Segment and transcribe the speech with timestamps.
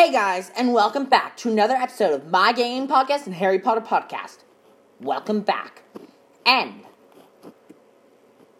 [0.00, 3.82] Hey guys, and welcome back to another episode of My Game Podcast and Harry Potter
[3.82, 4.38] Podcast.
[4.98, 5.82] Welcome back.
[6.46, 6.84] And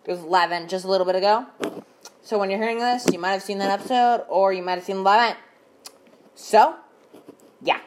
[0.05, 1.47] it was 11 just a little bit ago.
[2.21, 4.85] So when you're hearing this, you might have seen that episode or you might have
[4.85, 5.35] seen 11.
[6.35, 6.75] So,
[7.63, 7.81] yeah.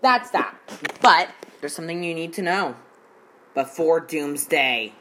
[0.00, 0.54] That's that.
[1.02, 1.30] But
[1.60, 2.76] there's something you need to know
[3.54, 4.92] before Doomsday.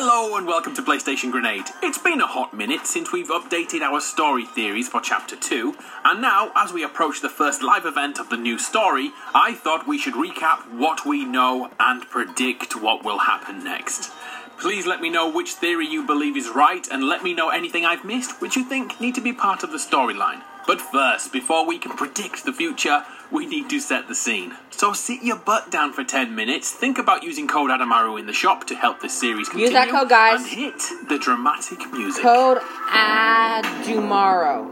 [0.00, 1.70] Hello and welcome to PlayStation Grenade.
[1.82, 6.22] It's been a hot minute since we've updated our story theories for Chapter 2, and
[6.22, 9.98] now, as we approach the first live event of the new story, I thought we
[9.98, 14.12] should recap what we know and predict what will happen next.
[14.60, 17.84] Please let me know which theory you believe is right, and let me know anything
[17.84, 20.42] I've missed which you think need to be part of the storyline.
[20.64, 24.54] But first, before we can predict the future, we need to set the scene.
[24.70, 28.32] So sit your butt down for 10 minutes, think about using code Adamaru in the
[28.32, 29.66] shop to help this series continue.
[29.66, 30.40] Use that code, guys.
[30.40, 32.22] And hit the dramatic music.
[32.22, 32.58] Code
[32.90, 34.66] Adumaro.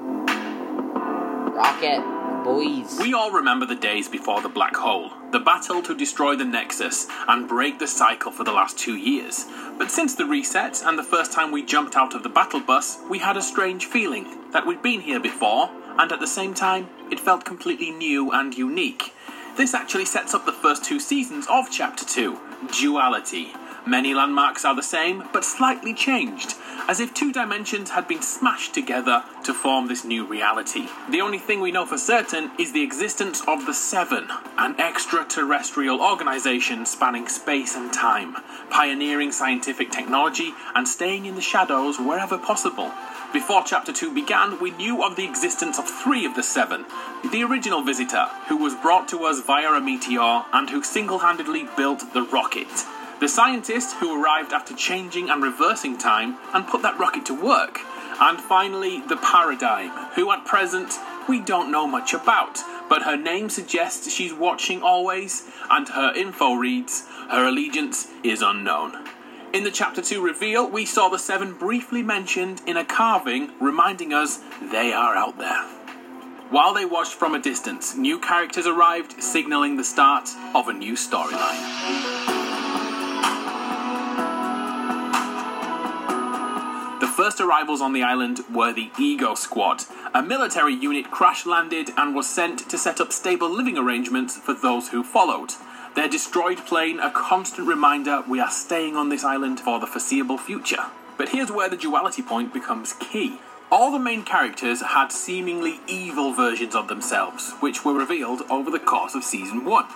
[1.55, 2.99] Rocket, boys.
[3.01, 7.09] We all remember the days before the black hole, the battle to destroy the Nexus
[7.27, 9.47] and break the cycle for the last two years.
[9.77, 12.99] But since the reset and the first time we jumped out of the battle bus,
[13.11, 15.69] we had a strange feeling that we'd been here before,
[15.99, 19.13] and at the same time, it felt completely new and unique.
[19.57, 22.39] This actually sets up the first two seasons of Chapter 2
[22.79, 23.53] Duality.
[23.89, 26.57] Many landmarks are the same, but slightly changed,
[26.89, 30.89] as if two dimensions had been smashed together to form this new reality.
[31.09, 34.27] The only thing we know for certain is the existence of the Seven,
[34.59, 38.35] an extraterrestrial organization spanning space and time,
[38.71, 42.91] pioneering scientific technology and staying in the shadows wherever possible.
[43.33, 46.87] Before Chapter 2 began, we knew of the existence of three of the seven.
[47.31, 51.69] The original visitor, who was brought to us via a meteor and who single handedly
[51.77, 52.67] built the rocket.
[53.19, 57.81] The scientist who arrived after changing and reversing time and put that rocket to work.
[58.21, 62.61] And finally, the Paradigm, who at present we don't know much about,
[62.91, 69.09] but her name suggests she's watching always, and her info reads, her allegiance is unknown.
[69.55, 74.13] In the Chapter 2 reveal, we saw the Seven briefly mentioned in a carving, reminding
[74.13, 75.63] us they are out there.
[76.51, 80.93] While they watched from a distance, new characters arrived, signaling the start of a new
[80.93, 82.36] storyline.
[87.17, 89.85] First arrivals on the island were the Ego Squad.
[90.13, 94.53] A military unit crash landed and was sent to set up stable living arrangements for
[94.53, 95.55] those who followed.
[95.95, 100.37] Their destroyed plane a constant reminder we are staying on this island for the foreseeable
[100.37, 100.85] future.
[101.17, 103.39] But here's where the duality point becomes key.
[103.73, 108.79] All the main characters had seemingly evil versions of themselves, which were revealed over the
[108.79, 109.87] course of season 1.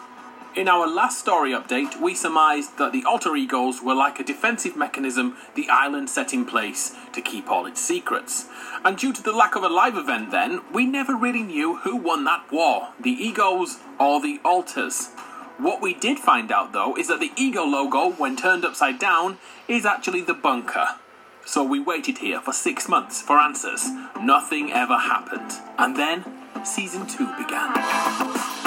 [0.57, 4.77] In our last story update, we surmised that the alter egos were like a defensive
[4.77, 8.49] mechanism the island set in place to keep all its secrets.
[8.85, 11.95] And due to the lack of a live event then, we never really knew who
[11.95, 15.11] won that war the egos or the alters.
[15.59, 19.39] What we did find out though is that the ego logo, when turned upside down,
[19.69, 20.87] is actually the bunker.
[21.47, 23.89] So we waited here for six months for answers.
[24.21, 25.53] Nothing ever happened.
[25.79, 26.25] And then
[26.65, 28.60] season two began.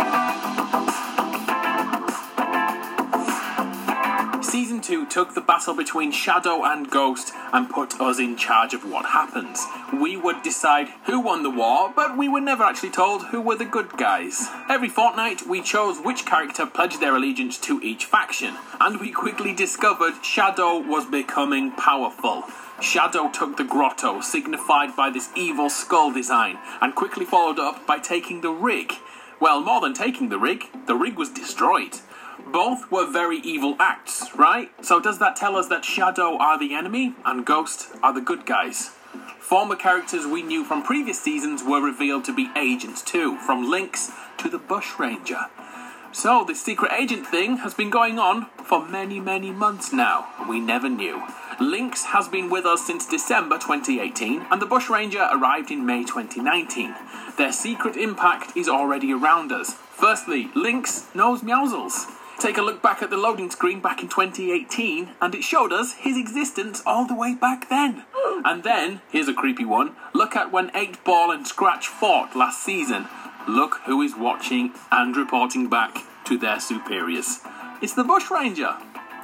[4.53, 8.83] Season 2 took the battle between Shadow and Ghost and put us in charge of
[8.87, 9.65] what happens.
[9.91, 13.55] We would decide who won the war, but we were never actually told who were
[13.55, 14.47] the good guys.
[14.69, 19.55] Every fortnight, we chose which character pledged their allegiance to each faction, and we quickly
[19.55, 22.43] discovered Shadow was becoming powerful.
[22.79, 27.97] Shadow took the grotto, signified by this evil skull design, and quickly followed up by
[27.97, 28.93] taking the rig.
[29.39, 31.97] Well, more than taking the rig, the rig was destroyed.
[32.51, 34.69] Both were very evil acts, right?
[34.85, 38.45] So does that tell us that Shadow are the enemy and Ghost are the good
[38.45, 38.91] guys?
[39.39, 44.11] Former characters we knew from previous seasons were revealed to be agents too, from Lynx
[44.37, 45.49] to the Bushranger.
[46.11, 50.27] So this secret agent thing has been going on for many, many months now.
[50.47, 51.23] We never knew.
[51.59, 56.93] Lynx has been with us since December 2018, and the Bushranger arrived in May 2019.
[57.37, 59.73] Their secret impact is already around us.
[59.73, 62.05] Firstly, Lynx knows Meowscles.
[62.43, 65.93] Take a look back at the loading screen back in 2018, and it showed us
[65.93, 68.03] his existence all the way back then.
[68.13, 68.45] Hmm.
[68.45, 72.61] And then, here's a creepy one look at when 8 Ball and Scratch fought last
[72.61, 73.07] season.
[73.47, 77.39] Look who is watching and reporting back to their superiors.
[77.81, 78.75] It's the Bush Ranger.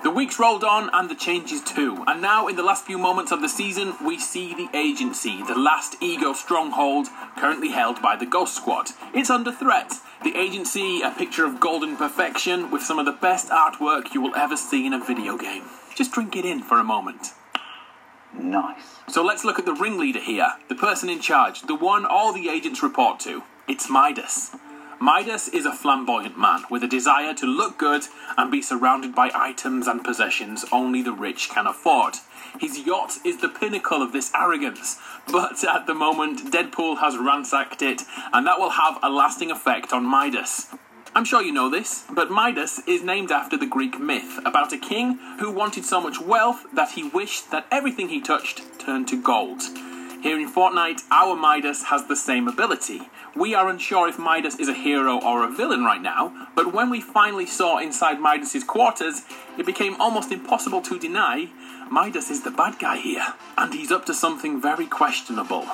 [0.01, 3.33] The weeks rolled on and the changes too, and now in the last few moments
[3.33, 7.07] of the season, we see the agency, the last ego stronghold
[7.37, 8.91] currently held by the Ghost Squad.
[9.13, 9.91] It's under threat.
[10.21, 14.35] The agency, a picture of golden perfection with some of the best artwork you will
[14.35, 15.63] ever see in a video game.
[15.95, 17.33] Just drink it in for a moment.
[18.33, 18.97] Nice.
[19.07, 22.49] So let's look at the ringleader here, the person in charge, the one all the
[22.49, 23.43] agents report to.
[23.67, 24.51] It's Midas.
[25.01, 28.03] Midas is a flamboyant man with a desire to look good
[28.37, 32.15] and be surrounded by items and possessions only the rich can afford.
[32.59, 34.97] His yacht is the pinnacle of this arrogance,
[35.31, 38.01] but at the moment, Deadpool has ransacked it,
[38.33, 40.67] and that will have a lasting effect on Midas.
[41.15, 44.77] I'm sure you know this, but Midas is named after the Greek myth about a
[44.77, 49.21] king who wanted so much wealth that he wished that everything he touched turned to
[49.21, 49.61] gold.
[50.21, 53.09] Here in Fortnite, our Midas has the same ability.
[53.35, 56.89] We are unsure if Midas is a hero or a villain right now, but when
[56.89, 59.21] we finally saw inside Midas's quarters,
[59.57, 61.49] it became almost impossible to deny
[61.91, 65.67] Midas is the bad guy here, and he's up to something very questionable.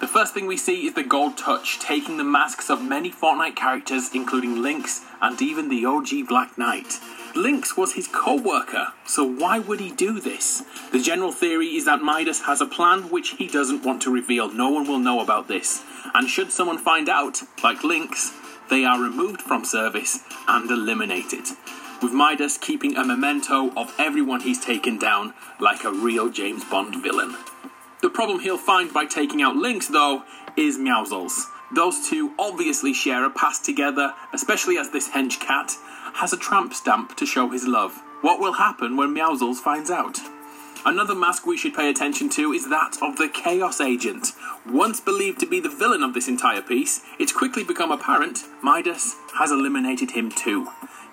[0.00, 3.56] The first thing we see is the Gold Touch taking the masks of many Fortnite
[3.56, 6.98] characters, including Lynx and even the OG Black Knight.
[7.34, 10.62] Lynx was his co worker, so why would he do this?
[10.92, 14.52] The general theory is that Midas has a plan which he doesn't want to reveal.
[14.52, 15.82] No one will know about this.
[16.12, 18.32] And should someone find out, like Lynx,
[18.68, 21.44] they are removed from service and eliminated.
[22.02, 27.02] With Midas keeping a memento of everyone he's taken down, like a real James Bond
[27.02, 27.34] villain.
[28.02, 30.24] The problem he'll find by taking out Lynx, though,
[30.56, 31.44] is Meowscles.
[31.74, 35.74] Those two obviously share a past together, especially as this hench cat
[36.14, 38.00] has a tramp stamp to show his love.
[38.20, 40.18] What will happen when Meowscles finds out?
[40.84, 44.32] Another mask we should pay attention to is that of the Chaos Agent.
[44.66, 49.14] Once believed to be the villain of this entire piece, it's quickly become apparent Midas
[49.38, 50.68] has eliminated him too.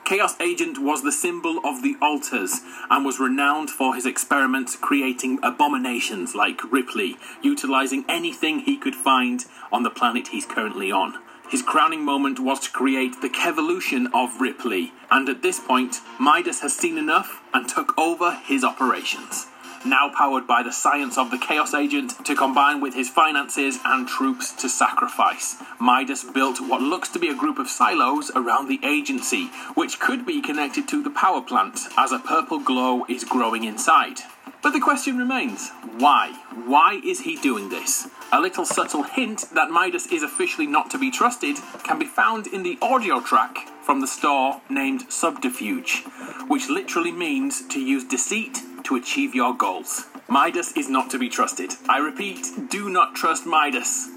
[0.05, 5.37] Chaos Agent was the symbol of the alters and was renowned for his experiments creating
[5.43, 11.19] abominations like Ripley, utilizing anything he could find on the planet he's currently on.
[11.49, 16.59] His crowning moment was to create the Kevolution of Ripley, and at this point, Midas
[16.61, 19.47] has seen enough and took over his operations.
[19.83, 24.07] Now powered by the science of the Chaos Agent to combine with his finances and
[24.07, 28.79] troops to sacrifice, Midas built what looks to be a group of silos around the
[28.83, 33.63] agency, which could be connected to the power plant as a purple glow is growing
[33.63, 34.19] inside.
[34.61, 36.33] But the question remains why?
[36.65, 38.07] Why is he doing this?
[38.33, 42.45] A little subtle hint that Midas is officially not to be trusted can be found
[42.47, 46.03] in the audio track from the store named Subterfuge,
[46.47, 50.05] which literally means to use deceit to achieve your goals.
[50.27, 51.73] Midas is not to be trusted.
[51.87, 54.09] I repeat, do not trust Midas.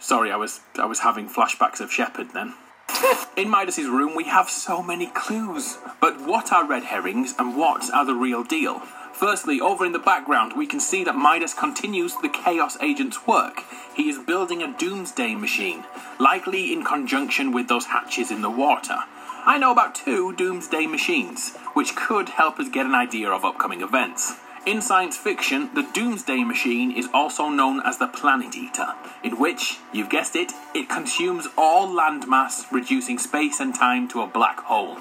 [0.00, 2.54] Sorry, I was I was having flashbacks of Shepard then.
[3.36, 5.78] In Midas's room, we have so many clues.
[6.00, 8.82] But what are red herrings and what are the real deal?
[9.18, 13.62] Firstly, over in the background, we can see that Midas continues the Chaos Agent's work.
[13.94, 15.84] He is building a doomsday machine,
[16.20, 18.98] likely in conjunction with those hatches in the water.
[19.46, 23.80] I know about two doomsday machines, which could help us get an idea of upcoming
[23.80, 24.34] events.
[24.66, 29.78] In science fiction, the Doomsday Machine is also known as the Planet Eater, in which,
[29.94, 34.98] you've guessed it, it consumes all landmass, reducing space and time to a black hole.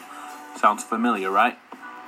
[0.55, 1.57] Sounds familiar, right?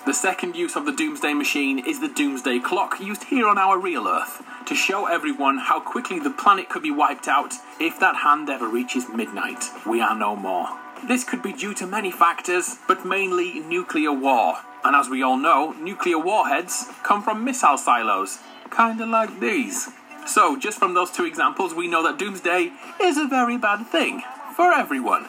[0.08, 3.78] The second use of the Doomsday Machine is the Doomsday Clock used here on our
[3.78, 8.16] real Earth to show everyone how quickly the planet could be wiped out if that
[8.16, 9.66] hand ever reaches midnight.
[9.86, 10.70] We are no more.
[11.10, 14.60] This could be due to many factors, but mainly nuclear war.
[14.86, 18.40] And as we all know, nuclear warheads come from missile silos,
[18.72, 19.90] kinda like these.
[20.26, 22.72] So, just from those two examples, we know that Doomsday
[23.02, 24.24] is a very bad thing
[24.56, 25.28] for everyone.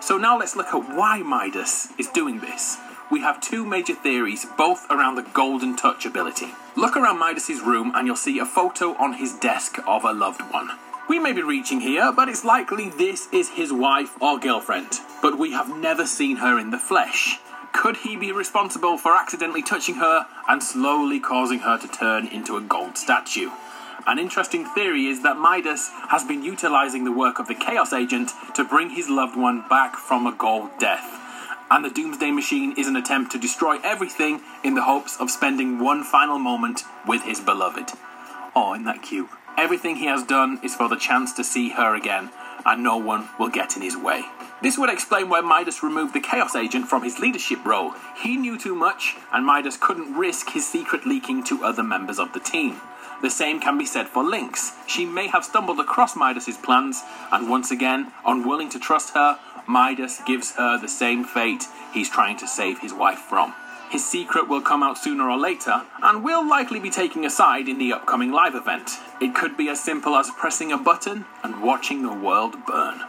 [0.00, 2.78] So now let's look at why Midas is doing this.
[3.10, 6.48] We have two major theories, both around the golden touch ability.
[6.76, 10.42] Look around Midas's room and you'll see a photo on his desk of a loved
[10.52, 10.70] one.
[11.08, 14.90] We may be reaching here, but it's likely this is his wife or girlfriend,
[15.22, 17.38] but we have never seen her in the flesh.
[17.72, 22.58] Could he be responsible for accidentally touching her and slowly causing her to turn into
[22.58, 23.50] a gold statue?
[24.06, 28.32] An interesting theory is that Midas has been utilizing the work of the Chaos Agent
[28.54, 31.24] to bring his loved one back from a gold death.
[31.70, 35.78] And the Doomsday Machine is an attempt to destroy everything in the hopes of spending
[35.78, 37.90] one final moment with his beloved.
[38.56, 39.28] Oh, isn't that cute?
[39.58, 42.30] Everything he has done is for the chance to see her again,
[42.64, 44.22] and no one will get in his way.
[44.62, 47.92] This would explain why Midas removed the Chaos Agent from his leadership role.
[48.16, 52.32] He knew too much, and Midas couldn't risk his secret leaking to other members of
[52.32, 52.80] the team.
[53.20, 54.72] The same can be said for Lynx.
[54.86, 60.20] She may have stumbled across Midas's plans, and once again, unwilling to trust her, Midas
[60.26, 63.54] gives her the same fate he's trying to save his wife from.
[63.90, 67.68] His secret will come out sooner or later, and will likely be taking a side
[67.68, 68.98] in the upcoming live event.
[69.20, 73.00] It could be as simple as pressing a button and watching the world burn.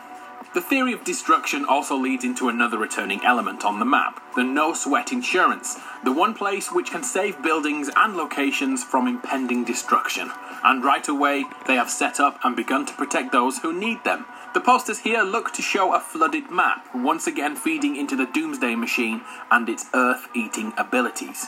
[0.52, 4.74] The theory of destruction also leads into another returning element on the map the no
[4.74, 10.32] sweat insurance, the one place which can save buildings and locations from impending destruction.
[10.64, 14.26] And right away, they have set up and begun to protect those who need them.
[14.56, 18.74] The posters here look to show a flooded map, once again feeding into the Doomsday
[18.76, 21.46] Machine and its earth eating abilities.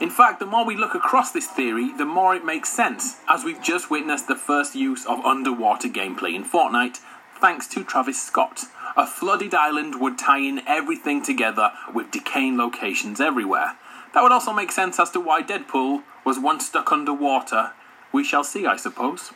[0.00, 3.44] In fact, the more we look across this theory, the more it makes sense, as
[3.44, 7.00] we've just witnessed the first use of underwater gameplay in Fortnite,
[7.40, 8.64] thanks to Travis Scott.
[8.96, 13.76] A flooded island would tie in everything together with decaying locations everywhere.
[14.14, 17.72] That would also make sense as to why Deadpool was once stuck underwater.
[18.12, 19.32] We shall see, I suppose.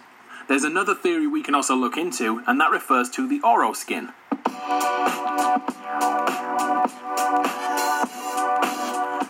[0.48, 4.12] There's another theory we can also look into, and that refers to the Oro skin.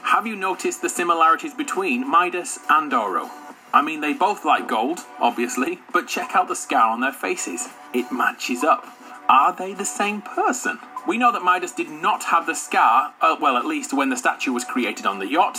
[0.04, 3.30] Have you noticed the similarities between Midas and Oro?
[3.72, 7.68] I mean, they both like gold, obviously, but check out the scar on their faces.
[7.94, 8.84] It matches up.
[9.28, 10.80] Are they the same person?
[11.06, 14.16] We know that Midas did not have the scar, uh, well, at least when the
[14.16, 15.58] statue was created on the yacht.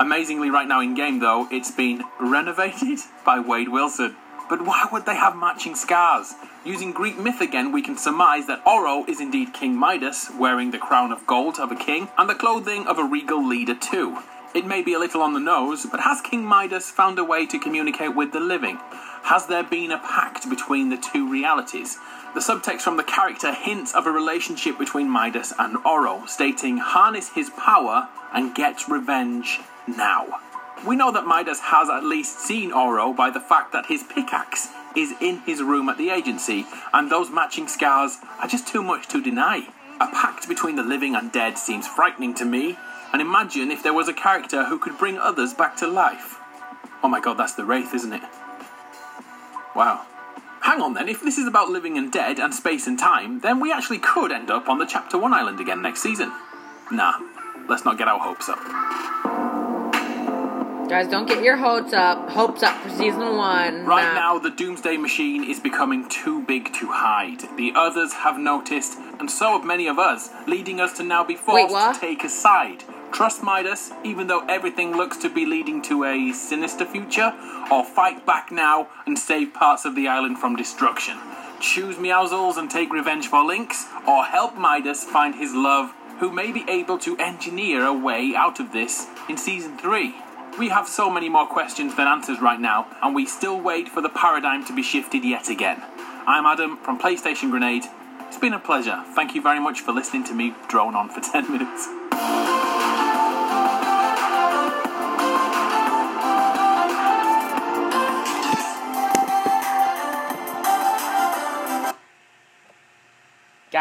[0.00, 4.16] Amazingly, right now in game, though, it's been renovated by Wade Wilson.
[4.48, 6.34] But why would they have matching scars?
[6.64, 10.78] Using Greek myth again, we can surmise that Oro is indeed King Midas, wearing the
[10.78, 14.18] crown of gold of a king and the clothing of a regal leader, too.
[14.54, 17.46] It may be a little on the nose, but has King Midas found a way
[17.46, 18.78] to communicate with the living?
[19.22, 21.96] Has there been a pact between the two realities?
[22.34, 27.30] The subtext from the character hints of a relationship between Midas and Oro, stating, harness
[27.30, 30.26] his power and get revenge now.
[30.86, 34.68] We know that Midas has at least seen Oro by the fact that his pickaxe
[34.94, 39.08] is in his room at the agency, and those matching scars are just too much
[39.08, 39.68] to deny.
[39.98, 42.76] A pact between the living and dead seems frightening to me,
[43.12, 46.38] and imagine if there was a character who could bring others back to life.
[47.02, 48.22] Oh my god, that's the Wraith, isn't it?
[49.74, 50.06] Wow.
[50.60, 53.58] Hang on then, if this is about living and dead and space and time, then
[53.58, 56.32] we actually could end up on the Chapter 1 island again next season.
[56.90, 57.14] Nah,
[57.68, 58.58] let's not get our hopes up.
[60.88, 62.28] Guys, don't get your hopes up.
[62.28, 63.86] Hopes up for season one.
[63.86, 64.34] Right Nah.
[64.34, 67.40] now, the Doomsday Machine is becoming too big to hide.
[67.56, 71.34] The others have noticed, and so have many of us, leading us to now be
[71.34, 71.94] forced what?
[71.94, 72.84] to take a side.
[73.12, 77.32] Trust Midas, even though everything looks to be leading to a sinister future,
[77.70, 81.18] or fight back now and save parts of the island from destruction.
[81.60, 86.52] Choose Meowscles and take revenge for Lynx, or help Midas find his love, who may
[86.52, 90.14] be able to engineer a way out of this in season 3.
[90.58, 94.00] We have so many more questions than answers right now, and we still wait for
[94.00, 95.82] the paradigm to be shifted yet again.
[96.26, 97.84] I'm Adam from PlayStation Grenade.
[98.28, 99.02] It's been a pleasure.
[99.14, 101.88] Thank you very much for listening to me drone on for 10 minutes.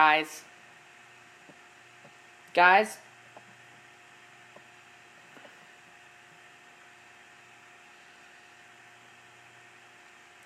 [0.01, 0.41] Guys.
[2.55, 2.97] Guys.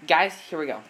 [0.05, 0.81] Guys, here we go.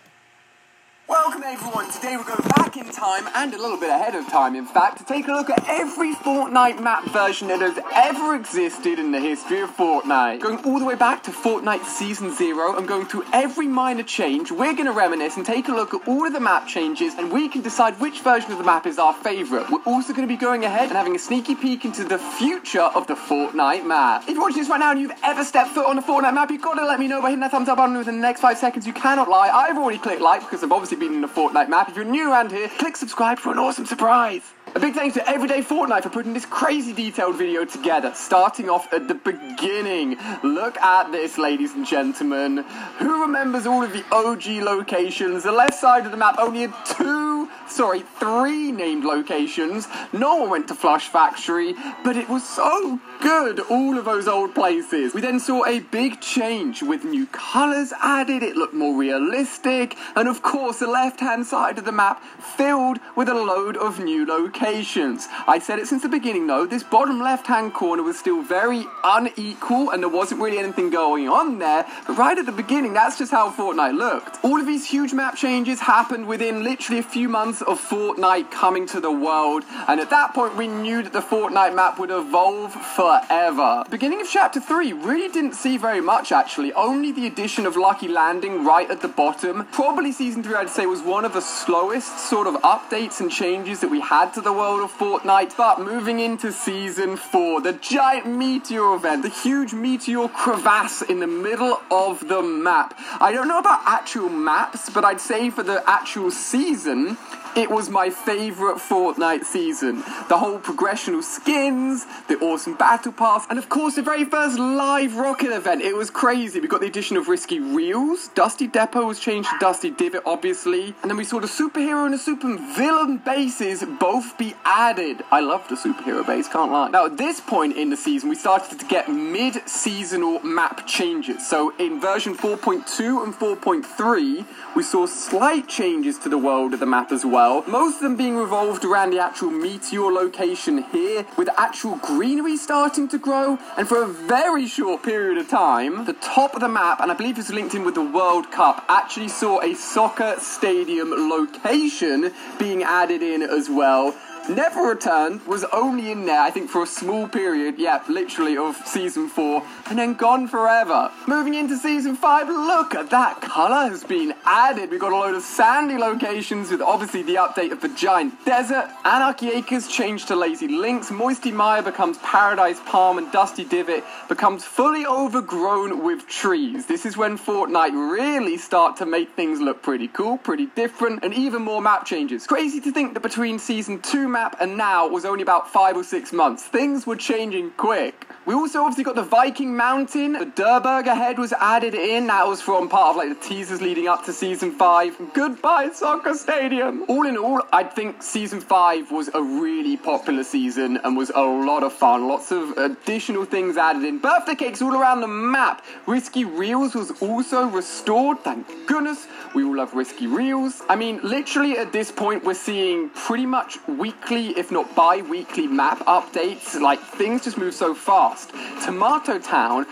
[1.08, 4.56] Welcome everyone, today we're going back in time and a little bit ahead of time
[4.56, 8.98] in fact to take a look at every Fortnite map version that has ever existed
[8.98, 10.40] in the history of Fortnite.
[10.40, 14.52] Going all the way back to Fortnite Season 0 and going through every minor change,
[14.52, 17.32] we're going to reminisce and take a look at all of the map changes and
[17.32, 19.70] we can decide which version of the map is our favourite.
[19.70, 22.82] We're also going to be going ahead and having a sneaky peek into the future
[22.82, 24.24] of the Fortnite map.
[24.24, 26.50] If you're watching this right now and you've ever stepped foot on a Fortnite map,
[26.50, 28.42] you've got to let me know by hitting that thumbs up button within the next
[28.42, 28.88] five seconds.
[28.88, 29.50] You cannot lie.
[29.50, 31.90] I've already clicked like because I've obviously been in a Fortnite map.
[31.90, 34.42] If you're new around here, click subscribe for an awesome surprise.
[34.76, 38.92] A big thanks to Everyday Fortnite for putting this crazy detailed video together, starting off
[38.92, 40.18] at the beginning.
[40.44, 42.58] Look at this, ladies and gentlemen.
[43.00, 45.44] Who remembers all of the OG locations?
[45.44, 49.88] The left side of the map only had two, sorry, three named locations.
[50.14, 54.54] No one went to Flush Factory, but it was so good, all of those old
[54.54, 55.14] places.
[55.14, 60.28] We then saw a big change with new colours added, it looked more realistic, and
[60.28, 62.22] of course, the left hand side of the map
[62.58, 65.28] filled with a load of new locations.
[65.48, 68.86] I said it since the beginning though, this bottom left hand corner was still very
[69.04, 73.18] unequal and there wasn't really anything going on there, but right at the beginning, that's
[73.18, 74.44] just how Fortnite looked.
[74.44, 78.86] All of these huge map changes happened within literally a few months of Fortnite coming
[78.88, 82.74] to the world, and at that point, we knew that the Fortnite map would evolve
[82.74, 83.84] forever.
[83.90, 88.08] Beginning of chapter 3 really didn't see very much actually, only the addition of Lucky
[88.08, 89.66] Landing right at the bottom.
[89.72, 93.82] Probably season 3, I'd say, was one of the slowest sort of updates and changes
[93.82, 95.56] that we had to the world of Fortnite.
[95.58, 101.28] But moving into season 4, the giant meteor event, the huge meteor crevasse in the
[101.28, 102.98] middle of the map.
[103.20, 107.18] I don't know about actual maps, but I'd say for the actual season,
[107.56, 110.04] it was my favourite Fortnite season.
[110.28, 114.60] The whole progression of skins, the awesome battle pass, and of course the very first
[114.60, 115.82] live rocket event.
[115.82, 116.60] It was crazy.
[116.60, 120.94] We got the addition of Risky Reels, Dusty Depot was changed to Dusty Divot, obviously,
[121.02, 125.24] and then we saw the superhero and the super villain bases both be added.
[125.32, 126.90] I love the superhero base, can't lie.
[126.90, 131.48] Now at this point in the season, we started to get mid-seasonal map changes.
[131.48, 134.46] So in version 4.2 and 4.3,
[134.76, 137.64] we saw slight changes to the world of the map as well.
[137.68, 143.08] Most of them being revolved around the actual meteor location here, with actual greenery starting
[143.10, 143.60] to grow.
[143.78, 147.14] And for a very short period of time, the top of the map, and I
[147.14, 152.82] believe it's linked in with the World Cup, actually saw a soccer stadium location being
[152.84, 154.16] added in as well.
[154.48, 158.76] Never returned, was only in there, I think, for a small period, yeah, literally, of
[158.86, 161.12] season four, and then gone forever.
[161.28, 164.92] Moving into season five, look at that colour has been added.
[164.92, 168.88] We've got a load of sandy locations with obviously the update of the giant desert.
[169.04, 174.64] Anarchy Acres changed to Lazy Links, Moisty Mire becomes Paradise Palm, and Dusty Divot becomes
[174.64, 176.86] fully overgrown with trees.
[176.86, 181.34] This is when Fortnite really start to make things look pretty cool, pretty different, and
[181.34, 182.46] even more map changes.
[182.46, 186.04] Crazy to think that between season two map and now was only about five or
[186.04, 186.62] six months.
[186.62, 188.28] Things were changing quick.
[188.46, 190.34] We also obviously got the Viking Mountain.
[190.34, 192.28] The Durburger head was added in.
[192.28, 195.18] That was from part of like the teasers leading up to season five.
[195.34, 197.06] Goodbye, Soccer Stadium.
[197.08, 201.42] All in all, I think season five was a really popular season and was a
[201.42, 202.28] lot of fun.
[202.28, 204.20] Lots of additional things added in.
[204.20, 205.84] Birthday cakes all around the map.
[206.06, 208.42] Risky Reels was also restored.
[208.42, 209.26] Thank goodness.
[209.56, 210.84] We all love Risky Reels.
[210.88, 215.66] I mean, literally at this point, we're seeing pretty much weekly, if not bi weekly,
[215.66, 216.80] map updates.
[216.80, 217.96] Like, things just move so
[218.36, 218.52] fast.
[218.86, 219.86] Tomato Town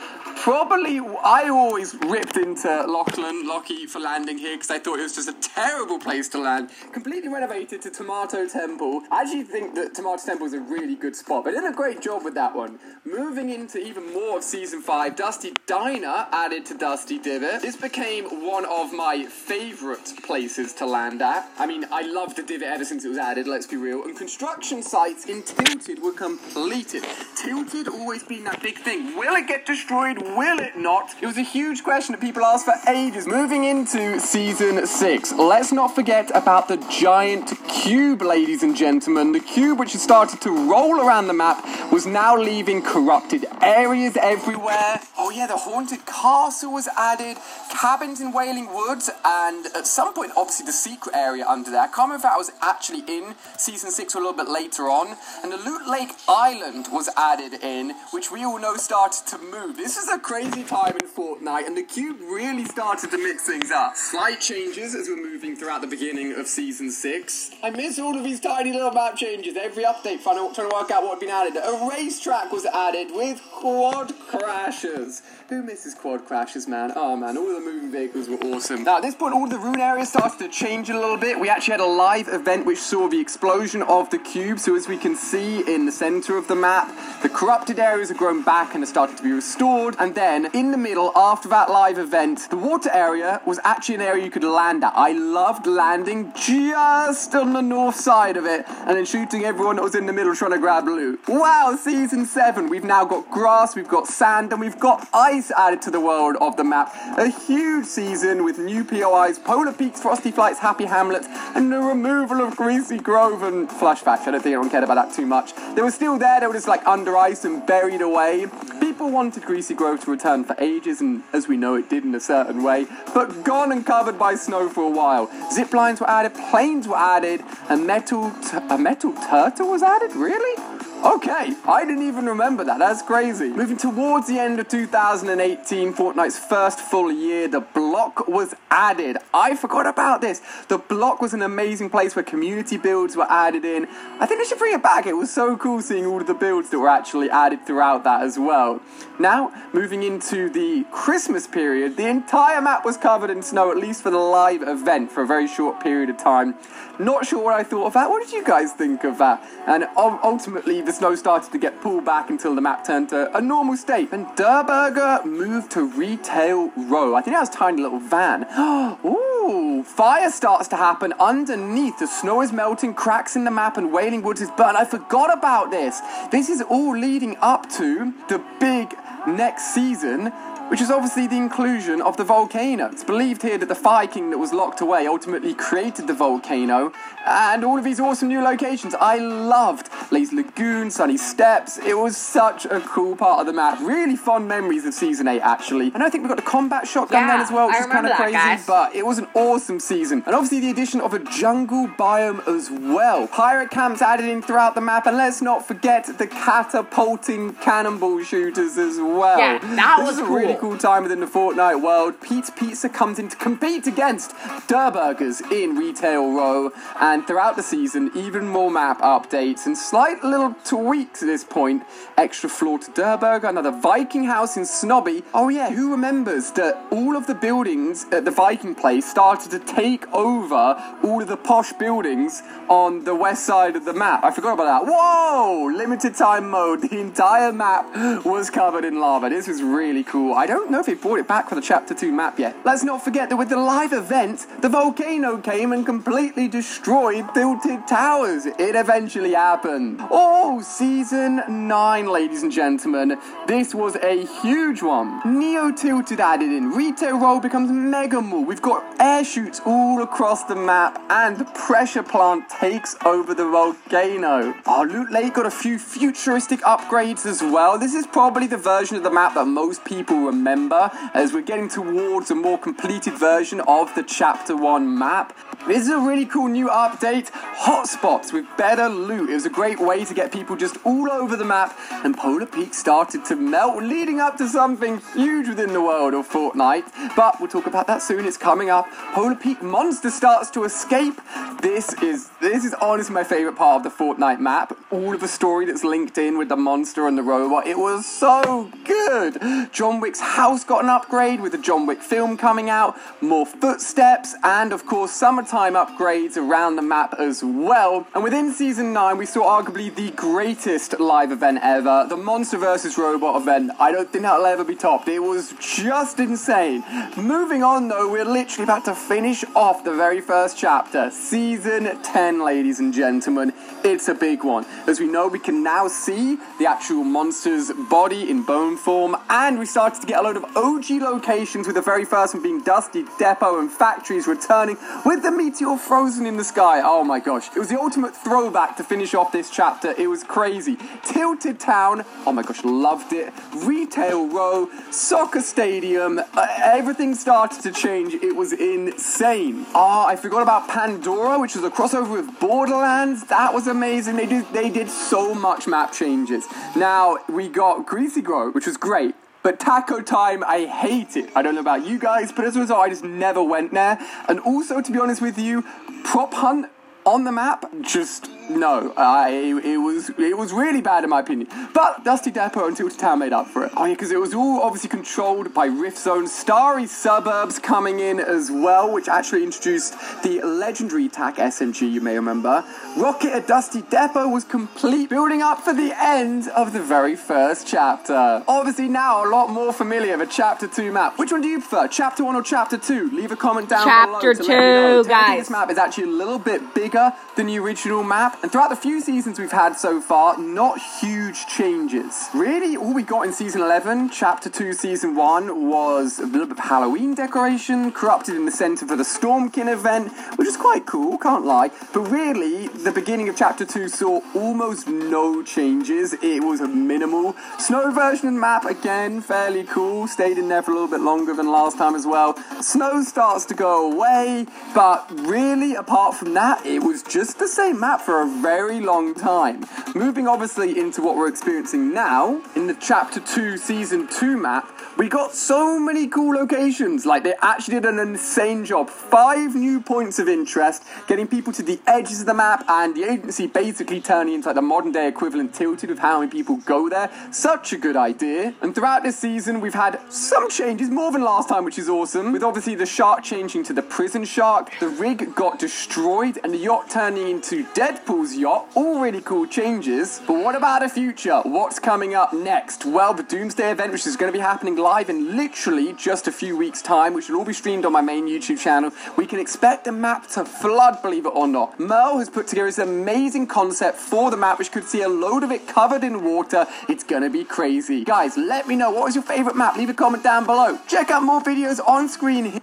[0.44, 5.16] Probably, I always ripped into Lachlan, Lockie for landing here because I thought it was
[5.16, 6.70] just a terrible place to land.
[6.92, 9.04] Completely renovated to Tomato Temple.
[9.10, 12.02] I actually think that Tomato Temple is a really good spot, but did a great
[12.02, 12.78] job with that one.
[13.06, 17.62] Moving into even more of season five, Dusty Diner added to Dusty Divot.
[17.62, 21.50] This became one of my favourite places to land at.
[21.58, 24.04] I mean, I loved the divot ever since it was added, let's be real.
[24.04, 27.06] And construction sites in Tilted were completed.
[27.38, 29.16] Tilted always been that big thing.
[29.16, 30.33] Will it get destroyed?
[30.36, 31.14] Will it not?
[31.22, 33.28] It was a huge question that people asked for ages.
[33.28, 39.32] Moving into season six, let's not forget about the giant cube, ladies and gentlemen.
[39.32, 44.18] The cube, which had started to roll around the map, was now leaving corrupted areas
[44.18, 45.02] everywhere.
[45.34, 47.38] Yeah, the haunted castle was added,
[47.72, 51.82] cabins in Wailing Woods, and at some point, obviously, the secret area under there.
[51.82, 54.84] I can't remember if that was actually in season six or a little bit later
[54.84, 55.18] on.
[55.42, 59.76] And the Loot Lake Island was added in, which we all know started to move.
[59.76, 63.72] This is a crazy time in Fortnite, and the cube really started to mix things
[63.72, 63.96] up.
[63.96, 67.50] Slight changes as we're moving throughout the beginning of season six.
[67.64, 69.58] I miss all of these tiny little map changes.
[69.58, 71.56] Every update, trying to, work out what had been added.
[71.58, 75.23] A racetrack was added with quad crashers.
[75.50, 76.94] Who misses quad crashes, man?
[76.96, 78.84] Oh man, all the moving vehicles were awesome.
[78.84, 81.40] Now at this point, all the rune areas started to change a little bit.
[81.40, 84.58] We actually had a live event which saw the explosion of the cube.
[84.60, 88.18] So as we can see in the center of the map, the corrupted areas have
[88.18, 89.96] grown back and are starting to be restored.
[90.00, 94.02] And then in the middle, after that live event, the water area was actually an
[94.02, 94.94] area you could land at.
[94.96, 99.84] I loved landing just on the north side of it and then shooting everyone that
[99.84, 101.20] was in the middle trying to grab loot.
[101.28, 102.70] Wow, season seven.
[102.70, 106.36] We've now got grass, we've got sand, and we've got ice added to the world
[106.42, 106.94] of the map.
[107.18, 112.42] A huge season with new POIs, Polar Peaks, Frosty Flights, Happy Hamlets, and the removal
[112.42, 114.30] of Greasy Grove and Flush Factory.
[114.30, 115.54] I don't think anyone cared about that too much.
[115.76, 118.48] They were still there, they were just like under ice and buried away.
[118.80, 122.14] People wanted Greasy Grove to return for ages, and as we know, it did in
[122.16, 125.30] a certain way, but gone and covered by snow for a while.
[125.52, 128.32] Zip lines were added, planes were added, a metal
[128.70, 130.14] a metal turtle was added.
[130.16, 130.83] Really?
[131.04, 132.80] Okay, I didn't even remember that.
[132.80, 133.50] That's crazy.
[133.50, 139.18] Moving towards the end of 2018, Fortnite's first full year, the block was added.
[139.34, 140.42] I forgot about this.
[140.70, 143.86] The block was an amazing place where community builds were added in.
[144.22, 145.06] I think they should bring it back.
[145.06, 148.22] It was so cool seeing all of the builds that were actually added throughout that
[148.24, 148.80] as well.
[149.20, 154.04] Now, moving into the Christmas period, the entire map was covered in snow, at least
[154.04, 156.56] for the live event, for a very short period of time.
[156.98, 158.10] Not sure what I thought of that.
[158.10, 159.44] What did you guys think of that?
[159.68, 163.42] And ultimately, the snow started to get pulled back until the map turned to a
[163.42, 164.12] normal state.
[164.12, 167.16] And Durburger moved to Retail Row.
[167.16, 168.46] I think that was tiny little van.
[169.06, 172.00] Ooh, fire starts to happen underneath.
[172.00, 174.78] The snow is melting, cracks in the map, and Wailing Woods is burnt.
[174.78, 176.00] I forgot about this.
[176.32, 178.96] This is all leading up to the big
[179.28, 180.32] next season,
[180.74, 182.88] which is obviously the inclusion of the volcano.
[182.88, 186.92] It's believed here that the Fire King that was locked away ultimately created the volcano
[187.28, 188.96] and all of these awesome new locations.
[188.96, 191.78] I loved Lazy Lagoon, Sunny Steps.
[191.78, 193.80] It was such a cool part of the map.
[193.82, 195.92] Really fond memories of Season 8, actually.
[195.94, 197.86] And I think we got the combat shotgun Yeah, then as well, which I is
[197.86, 198.66] kind of crazy, guys.
[198.66, 200.24] but it was an awesome season.
[200.26, 203.28] And obviously the addition of a jungle biome as well.
[203.28, 208.80] Pirate camps added in throughout the map, and let's not forget the catapulting cannonball shooters
[208.80, 209.38] as well.
[209.38, 210.63] Yeah, that was a really cool.
[210.64, 212.14] Cool time within the Fortnite world.
[212.22, 214.32] Pete's Pizza comes in to compete against
[214.70, 216.72] Durburgers in Retail Row,
[217.02, 221.84] and throughout the season, even more map updates and slight little tweaks at this point.
[222.18, 225.26] Extra floor to Durburger, another Viking house in Snobby.
[225.34, 229.60] Oh yeah, who remembers that all of the buildings at the Viking place started to
[229.60, 234.24] take over all of the posh buildings on the west side of the map?
[234.24, 234.90] I forgot about that.
[234.90, 235.66] Whoa!
[235.76, 236.84] Limited time mode.
[236.84, 239.28] The entire map was covered in lava.
[239.28, 240.34] This was really cool.
[240.34, 242.56] I don't know if they brought it back for the Chapter 2 map yet.
[242.66, 247.88] Let's not forget that with the live event, the volcano came and completely destroyed Tilted
[247.88, 248.46] Towers.
[248.46, 250.00] It eventually happened.
[250.12, 253.18] Oh, Season 9, ladies and gentlemen.
[253.48, 255.22] This was a huge one.
[255.26, 256.72] Neo Tilted added in.
[256.72, 258.44] Retail Row becomes Mega Mall.
[258.44, 263.48] We've got air shoots all across the map, and the pressure plant takes over the
[263.48, 264.54] volcano.
[264.66, 267.78] Our Loot Lake got a few futuristic upgrades as well.
[267.78, 271.70] This is probably the version of the map that most people remember, as we're getting
[271.70, 275.38] towards a more completed version of the Chapter 1 map.
[275.66, 277.32] This is a really cool new update.
[277.32, 279.30] Hotspots with better loot.
[279.30, 282.46] It was a great way to get people just all over the map, and Polar
[282.46, 287.16] Peak started to melt, leading up to something huge within the world of Fortnite.
[287.16, 288.26] But we'll talk about that soon.
[288.26, 288.92] It's coming up.
[289.14, 291.22] Polar Peak monster starts to escape.
[291.62, 294.78] This is this is honestly my favorite part of the Fortnite map.
[294.92, 297.68] All of the story that's linked in with the monster and the robot.
[297.68, 299.40] It was so good.
[299.72, 304.36] John Wick's house got an upgrade with the John Wick film coming out, more footsteps,
[304.44, 308.08] and of course summertime upgrades around the map as well.
[308.16, 312.98] And within season 9, we saw arguably the greatest live event ever, the Monster vs.
[312.98, 313.72] Robot event.
[313.80, 315.08] I don't think that'll ever be topped.
[315.08, 316.84] It was just insane.
[317.16, 322.44] Moving on though, we're literally about to finish off the very first chapter, season 10,
[322.44, 323.54] ladies and gentlemen.
[323.84, 324.66] It's a big one.
[324.88, 329.60] As we know, we can now see the actual monster's body in bone form, and
[329.60, 332.62] we started to get a load of OG locations, with the very first one being
[332.62, 336.82] Dusty Depot and factories returning with the meteor frozen in the sky.
[336.84, 337.50] Oh my gosh.
[337.54, 339.92] It was the ultimate throwback to finish off this chapter.
[339.92, 340.78] It was crazy.
[341.04, 343.34] Tilted Town, oh my gosh, loved it.
[343.54, 348.14] Retail Row, Soccer Stadium, uh, everything started to change.
[348.14, 349.66] It was insane.
[349.76, 353.26] Ah, I forgot about Pandora, which was a crossover with Borderlands.
[353.26, 354.16] That was amazing.
[354.16, 356.46] They did they did so much map changes.
[356.76, 359.14] Now we got Greasy Grove, which was great.
[359.44, 361.30] But Taco Time, I hate it.
[361.36, 364.00] I don't know about you guys, but as a result, I just never went there.
[364.30, 365.64] And also, to be honest with you,
[366.06, 366.68] Prop Hunt
[367.06, 368.94] on the map, just no.
[368.98, 369.30] I
[369.64, 371.48] it was it was really bad in my opinion.
[371.74, 373.72] But Dusty Depot and Tilted Town made up for it.
[373.76, 376.28] Oh yeah, because it was all obviously controlled by Rift Zone.
[376.28, 381.92] Starry Suburbs coming in as well, which actually introduced the legendary TAC SMG.
[381.92, 382.64] You may remember.
[382.98, 387.68] Rocket at Dusty Depot was complete, building up for the end of the very first
[387.68, 388.44] chapter.
[388.48, 391.18] Obviously now a lot more familiar with Chapter Two map.
[391.18, 393.10] Which one do you prefer, Chapter One or Chapter Two?
[393.12, 394.34] Leave a comment down Chapter below.
[394.34, 395.04] to let me know.
[395.04, 395.40] two, guys.
[395.40, 398.76] This map is actually a little bit bigger than the original map, and throughout the
[398.76, 402.30] few seasons we've had so far, not huge changes.
[402.34, 406.58] Really, all we got in season 11, chapter 2, season 1, was a little bit
[406.58, 411.18] of Halloween decoration, corrupted in the center for the Stormkin event, which is quite cool,
[411.18, 411.70] can't lie.
[411.94, 416.14] But really, the beginning of chapter 2 saw almost no changes.
[416.14, 417.36] It was a minimal.
[417.60, 421.34] Snow version of map, again, fairly cool, stayed in there for a little bit longer
[421.34, 422.36] than last time as well.
[422.62, 427.80] Snow starts to go away, but really, apart from that, it was just the same
[427.80, 429.66] map for a a very long time.
[429.96, 435.10] Moving obviously into what we're experiencing now, in the Chapter 2 Season 2 map, we
[435.10, 437.06] got so many cool locations.
[437.06, 438.90] Like, they actually did an insane job.
[438.90, 443.04] Five new points of interest, getting people to the edges of the map, and the
[443.04, 446.90] agency basically turning into like the modern day equivalent tilted of how many people go
[446.90, 447.10] there.
[447.32, 448.54] Such a good idea.
[448.62, 452.32] And throughout this season, we've had some changes, more than last time, which is awesome.
[452.32, 456.58] With obviously the shark changing to the prison shark, the rig got destroyed, and the
[456.58, 457.66] yacht turning into
[458.14, 458.68] Deadpool's yacht.
[458.76, 460.22] All really cool changes.
[460.28, 461.42] But what about the future?
[461.42, 462.86] What's coming up next?
[462.86, 466.32] Well, the Doomsday event, which is going to be happening live in literally just a
[466.32, 468.92] few weeks' time, which will all be streamed on my main YouTube channel.
[469.18, 471.80] We can expect the map to flood, believe it or not.
[471.80, 475.44] Merle has put together this amazing concept for the map, which could see a load
[475.44, 476.68] of it covered in water.
[476.88, 478.04] It's gonna be crazy.
[478.04, 479.76] Guys, let me know what was your favorite map.
[479.76, 480.78] Leave a comment down below.
[480.88, 482.62] Check out more videos on screen.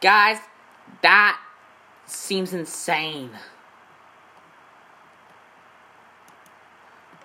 [0.00, 0.38] Guys,
[1.02, 1.38] that
[2.06, 3.30] seems insane.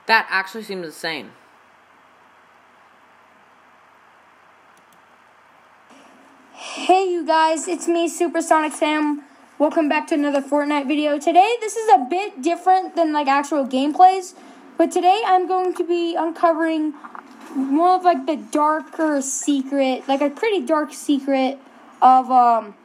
[0.06, 1.32] That actually seems insane.
[6.52, 9.24] Hey you guys, it's me, Supersonic Sam.
[9.58, 11.18] Welcome back to another Fortnite video.
[11.18, 14.34] Today, this is a bit different than like actual gameplays,
[14.78, 16.94] but today I'm going to be uncovering
[17.56, 21.60] more of like the darker secret, like a pretty dark secret
[22.02, 22.76] of um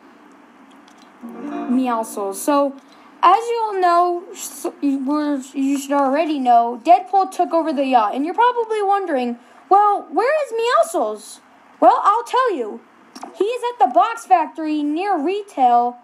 [1.24, 2.36] Meowscles.
[2.36, 2.76] So,
[3.22, 4.24] as you all know,
[4.80, 10.32] you should already know, Deadpool took over the yacht, and you're probably wondering, well, where
[10.46, 11.40] is Meowscles?
[11.80, 12.80] Well, I'll tell you.
[13.36, 15.98] He is at the box factory near retail,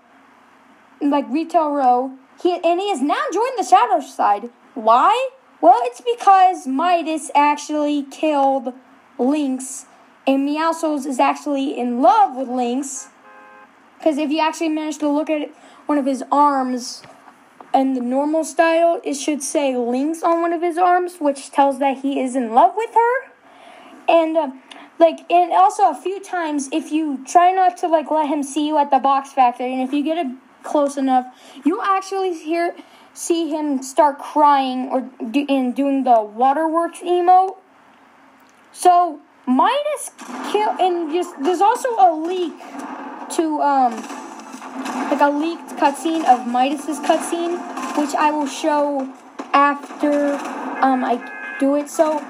[1.00, 2.18] like retail row.
[2.42, 4.50] He and he has now joined the shadow side.
[4.74, 5.31] Why?
[5.61, 8.74] Well, it's because Midas actually killed
[9.18, 9.87] Lynx,
[10.27, 13.09] and Meowscles is actually in love with Lynx.
[13.98, 15.50] Because if you actually manage to look at
[15.87, 17.03] one of his arms
[17.75, 21.79] in the normal style, it should say Lynx on one of his arms, which tells
[21.81, 23.33] that he is in love with her.
[24.09, 24.51] And uh,
[24.99, 28.66] like, and also a few times, if you try not to like let him see
[28.68, 31.27] you at the box factory, and if you get it close enough,
[31.64, 32.75] you'll actually hear
[33.12, 37.57] see him start crying or do, and doing the waterworks emote.
[38.73, 40.11] So Midas
[40.53, 42.55] kill, and just there's also a leak
[43.37, 44.23] to um
[45.10, 47.58] like a leaked cutscene of Midas's cutscene,
[47.98, 49.12] which I will show
[49.52, 50.34] after
[50.82, 51.16] um I
[51.60, 51.88] do it.
[51.88, 52.20] So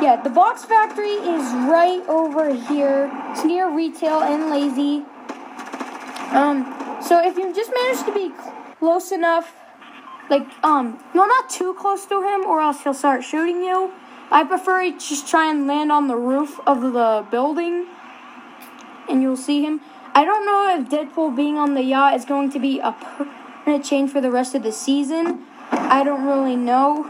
[0.00, 3.10] yeah, the box factory is right over here.
[3.30, 5.04] It's near retail and lazy.
[6.30, 6.64] Um,
[7.02, 8.34] so if you just manage to be
[8.78, 9.52] close enough,
[10.30, 13.92] like um, no, not too close to him, or else he'll start shooting you.
[14.30, 17.86] I prefer you just try and land on the roof of the building,
[19.08, 19.80] and you'll see him.
[20.18, 23.84] I don't know if Deadpool being on the yacht is going to be a permanent
[23.84, 25.44] change for the rest of the season.
[25.70, 27.08] I don't really know.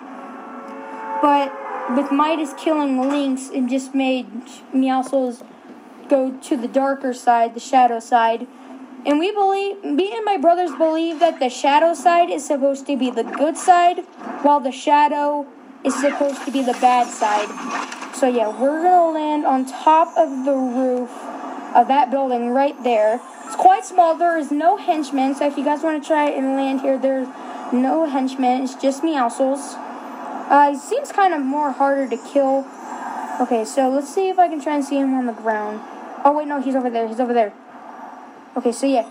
[1.23, 1.51] But
[1.97, 4.27] with Midas killing Lynx, it just made
[4.75, 5.43] Meowscles
[6.11, 8.47] go to the darker side, the shadow side.
[9.07, 12.97] And we believe, me and my brothers believe that the shadow side is supposed to
[12.99, 14.01] be the good side,
[14.43, 15.47] while the shadow
[15.83, 17.49] is supposed to be the bad side.
[18.15, 21.38] So yeah, we're gonna land on top of the roof
[21.75, 23.21] of that building right there.
[23.47, 24.15] It's quite small.
[24.15, 27.29] There is no henchmen, so if you guys want to try and land here, there's
[27.73, 28.63] no henchmen.
[28.65, 29.75] It's just Meowscles.
[30.51, 32.67] Uh, he seems kind of more harder to kill.
[33.41, 35.81] Okay, so let's see if I can try and see him on the ground.
[36.25, 37.07] Oh wait, no, he's over there.
[37.07, 37.53] He's over there.
[38.57, 39.09] Okay, so yeah,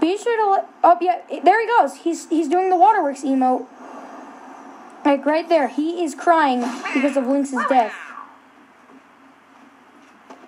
[0.00, 0.68] be sure to let.
[0.84, 1.96] Oh yeah, there he goes.
[1.96, 3.66] He's he's doing the waterworks emote.
[5.04, 6.60] Like right there, he is crying
[6.92, 7.94] because of Lynx's death.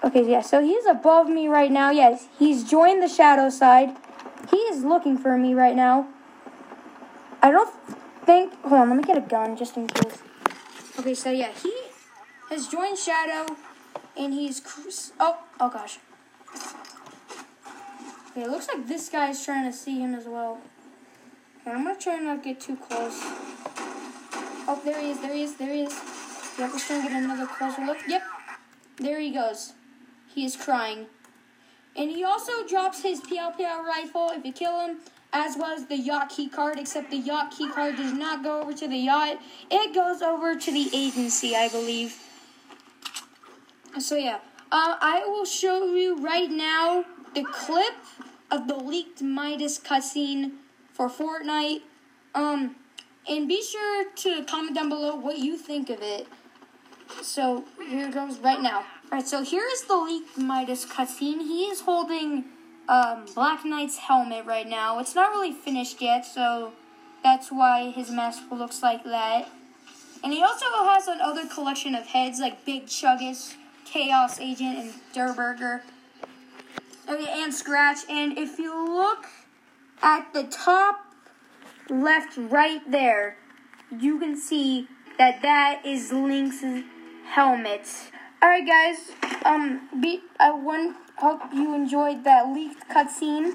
[0.04, 1.90] Okay, yeah, so he's above me right now.
[1.90, 3.96] Yes, he's joined the shadow side.
[4.50, 6.08] He is looking for me right now.
[7.40, 7.72] I don't
[8.26, 8.52] think.
[8.62, 10.18] Hold on, let me get a gun just in case.
[10.98, 11.72] Okay, so yeah, he
[12.50, 13.56] has joined Shadow,
[14.16, 14.60] and he's
[15.20, 15.98] oh oh gosh.
[18.30, 20.60] Okay, it looks like this guy is trying to see him as well.
[21.60, 23.18] Okay, I'm gonna try not to get too close.
[24.66, 25.92] Oh, there he is, there he is, there he is.
[26.58, 27.98] Yep, let's try and get another closer look.
[28.08, 28.22] Yep,
[28.98, 29.74] there he goes.
[30.34, 31.06] He is crying.
[31.94, 34.98] And he also drops his PLPL rifle if you kill him,
[35.32, 38.62] as well as the yacht key card, except the yacht key card does not go
[38.62, 39.38] over to the yacht.
[39.70, 42.16] It goes over to the agency, I believe.
[43.98, 44.38] So yeah,
[44.70, 47.94] uh, I will show you right now the clip
[48.50, 50.52] of the leaked Midas cutscene
[50.92, 51.82] for Fortnite.
[52.34, 52.76] Um,
[53.28, 56.26] and be sure to comment down below what you think of it.
[57.20, 58.84] So here it goes right now.
[59.12, 61.42] Alright, so here is the leaked Midas cutscene.
[61.42, 62.46] He is holding
[62.88, 65.00] um, Black Knight's helmet right now.
[65.00, 66.72] It's not really finished yet, so
[67.22, 69.48] That's why his mask looks like that.
[70.24, 75.82] And he also has another collection of heads like Big Chuggus, Chaos Agent, and Durburger.
[77.06, 77.98] And Scratch.
[78.08, 79.26] And if you look
[80.02, 81.04] at the top
[81.88, 83.36] left right there,
[83.96, 86.64] you can see that that is Link's
[87.26, 88.11] helmet.
[88.42, 89.12] All right, guys.
[89.44, 93.52] Um, be, I want hope you enjoyed that leaked cutscene.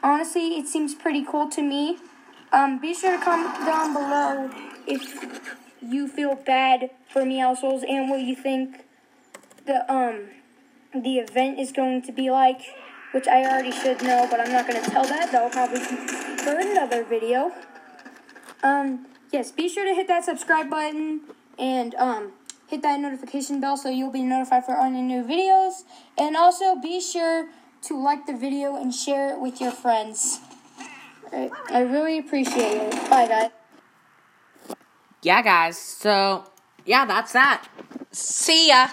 [0.00, 1.98] Honestly, it seems pretty cool to me.
[2.52, 4.48] Um, be sure to comment down below
[4.86, 5.02] if
[5.80, 8.84] you feel bad for Meowscles and what you think
[9.66, 10.28] the um
[10.94, 12.60] the event is going to be like,
[13.10, 15.32] which I already should know, but I'm not going to tell that.
[15.32, 15.96] That'll probably be
[16.44, 17.50] for another video.
[18.62, 21.22] Um, yes, be sure to hit that subscribe button
[21.58, 22.34] and um
[22.72, 25.84] hit that notification bell so you'll be notified for any new videos.
[26.16, 27.48] And also be sure
[27.82, 30.40] to like the video and share it with your friends.
[31.30, 33.10] Alright, I really appreciate it.
[33.10, 33.50] Bye, guys.
[35.22, 35.78] Yeah, guys.
[35.78, 36.44] So,
[36.86, 37.68] yeah, that's that.
[38.10, 38.88] See ya.